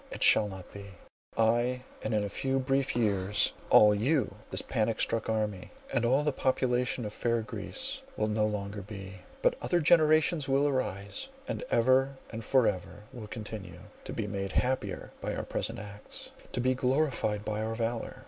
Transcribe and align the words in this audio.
It 0.09 0.23
shall 0.23 0.47
not 0.47 0.73
be! 0.73 0.95
"I, 1.37 1.83
and 2.01 2.11
in 2.15 2.23
a 2.23 2.27
few 2.27 2.57
brief 2.57 2.95
years, 2.95 3.53
all 3.69 3.93
you,—this 3.93 4.63
panic 4.63 4.99
struck 4.99 5.29
army, 5.29 5.69
and 5.93 6.03
all 6.03 6.23
the 6.23 6.31
population 6.31 7.05
of 7.05 7.13
fair 7.13 7.43
Greece, 7.43 8.01
will 8.17 8.25
no 8.27 8.47
longer 8.47 8.81
be. 8.81 9.17
But 9.43 9.55
other 9.61 9.79
generations 9.79 10.49
will 10.49 10.67
arise, 10.67 11.29
and 11.47 11.63
ever 11.69 12.15
and 12.31 12.43
for 12.43 12.65
ever 12.65 13.03
will 13.13 13.27
continue, 13.27 13.81
to 14.05 14.11
be 14.11 14.25
made 14.25 14.53
happier 14.53 15.11
by 15.21 15.35
our 15.35 15.43
present 15.45 15.77
acts, 15.77 16.31
to 16.51 16.59
be 16.59 16.73
glorified 16.73 17.45
by 17.45 17.61
our 17.61 17.75
valour. 17.75 18.17